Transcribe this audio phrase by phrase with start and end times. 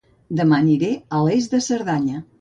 [0.39, 2.29] Dema aniré a Lles de Cerdanya